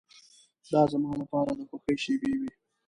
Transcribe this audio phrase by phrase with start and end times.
[0.71, 2.51] دا زما لپاره د خوښیو شېبې وې.